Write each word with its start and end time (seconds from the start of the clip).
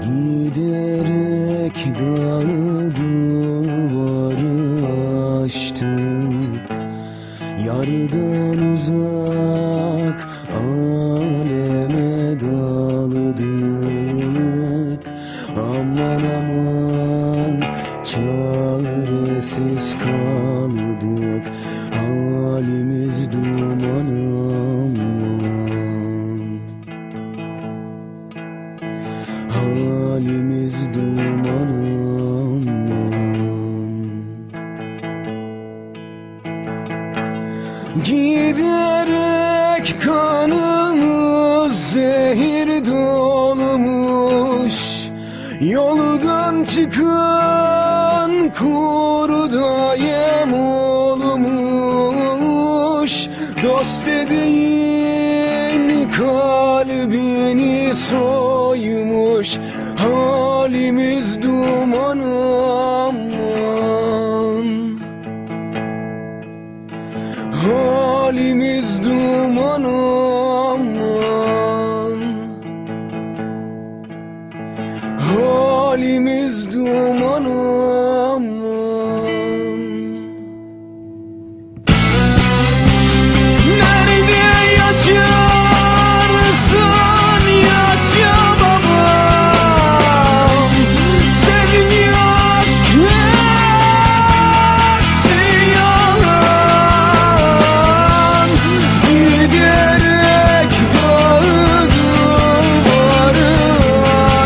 Giderek 0.00 1.76
dağı 1.98 2.96
duvarı 2.96 4.56
aştık 5.44 6.70
Yardan 7.66 8.58
uzak 8.72 10.28
aleme 10.52 12.40
daldık. 12.40 13.44
Aman 15.56 16.24
aman 16.24 17.56
çaresiz 18.04 19.88
kaldık. 19.98 21.44
Halimiz 21.94 23.32
duman 23.32 23.80
Giderek 38.04 39.96
kanımız 40.04 41.92
zehir 41.92 42.86
dolmuş. 42.86 44.74
Yoldan 45.60 46.64
çıkan 46.64 48.52
kurda 48.58 49.96
yem 49.96 50.54
olmuş. 50.54 51.48
Dost 53.62 54.06
dediğin 54.06 56.10
kalbini 56.10 57.94
soymuş. 57.94 59.58
Halimiz 59.96 61.42
duman 61.42 62.20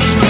Giderek 0.00 0.20
dağı 0.20 0.20
duvarı 0.20 0.29